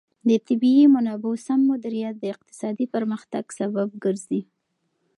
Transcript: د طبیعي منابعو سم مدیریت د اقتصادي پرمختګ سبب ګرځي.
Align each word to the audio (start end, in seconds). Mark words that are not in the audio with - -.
د 0.27 0.29
طبیعي 0.47 0.85
منابعو 0.95 1.43
سم 1.45 1.59
مدیریت 1.71 2.15
د 2.19 2.23
اقتصادي 2.35 2.85
پرمختګ 2.95 3.43
سبب 3.59 3.89
ګرځي. 4.03 4.41